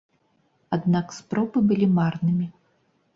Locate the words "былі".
1.73-1.87